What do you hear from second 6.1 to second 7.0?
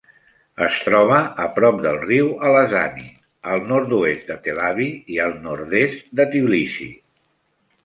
de Tbilissi.